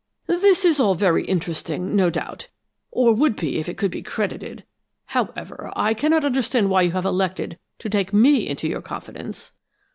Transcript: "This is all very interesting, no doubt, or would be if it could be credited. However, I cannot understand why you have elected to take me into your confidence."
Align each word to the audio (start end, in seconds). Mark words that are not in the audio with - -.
"This 0.25 0.65
is 0.65 0.79
all 0.79 0.95
very 0.95 1.23
interesting, 1.25 1.95
no 1.95 2.09
doubt, 2.09 2.47
or 2.89 3.13
would 3.13 3.35
be 3.35 3.59
if 3.59 3.69
it 3.69 3.77
could 3.77 3.91
be 3.91 4.01
credited. 4.01 4.63
However, 5.05 5.71
I 5.75 5.93
cannot 5.93 6.25
understand 6.25 6.71
why 6.71 6.81
you 6.81 6.91
have 6.93 7.05
elected 7.05 7.59
to 7.77 7.87
take 7.87 8.11
me 8.11 8.47
into 8.49 8.67
your 8.67 8.81
confidence." 8.81 9.51